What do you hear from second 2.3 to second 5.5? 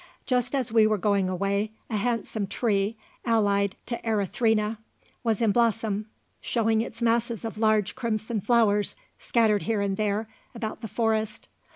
tree, allied to Erythrina, was